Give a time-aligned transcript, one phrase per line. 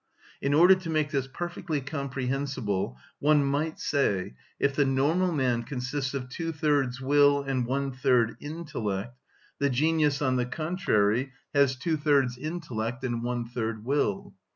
[0.41, 6.15] In order to make this perfectly comprehensible one might say: if the normal man consists
[6.15, 9.15] of two‐thirds will and one‐third intellect,
[9.59, 14.33] the genius, on the contrary, has two‐thirds intellect and one‐ third will.